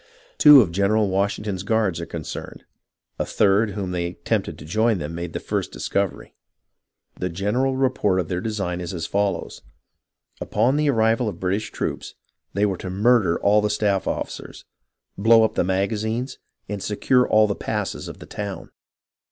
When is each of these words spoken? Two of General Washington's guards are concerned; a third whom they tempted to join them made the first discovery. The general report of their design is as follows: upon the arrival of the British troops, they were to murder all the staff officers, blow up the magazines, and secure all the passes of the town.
Two 0.39 0.61
of 0.61 0.71
General 0.71 1.09
Washington's 1.11 1.61
guards 1.61 2.01
are 2.01 2.07
concerned; 2.07 2.63
a 3.19 3.23
third 3.23 3.73
whom 3.73 3.91
they 3.91 4.13
tempted 4.13 4.57
to 4.57 4.65
join 4.65 4.97
them 4.97 5.13
made 5.13 5.33
the 5.33 5.39
first 5.39 5.71
discovery. 5.71 6.33
The 7.19 7.29
general 7.29 7.77
report 7.77 8.19
of 8.19 8.27
their 8.27 8.41
design 8.41 8.81
is 8.81 8.95
as 8.95 9.05
follows: 9.05 9.61
upon 10.41 10.75
the 10.75 10.89
arrival 10.89 11.29
of 11.29 11.35
the 11.35 11.39
British 11.41 11.71
troops, 11.71 12.15
they 12.53 12.65
were 12.65 12.77
to 12.77 12.89
murder 12.89 13.39
all 13.41 13.61
the 13.61 13.69
staff 13.69 14.07
officers, 14.07 14.65
blow 15.19 15.43
up 15.43 15.53
the 15.53 15.63
magazines, 15.63 16.39
and 16.67 16.81
secure 16.81 17.27
all 17.27 17.45
the 17.45 17.53
passes 17.53 18.07
of 18.07 18.17
the 18.17 18.25
town. 18.25 18.71